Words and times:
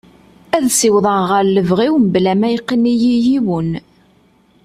Ad 0.55 0.65
siwḍeɣ 0.77 1.19
ɣer 1.31 1.43
lebɣi-w 1.47 1.95
mebla 2.01 2.33
ma 2.39 2.47
yeqqen-iyi 2.53 3.13
yiwen. 3.25 3.71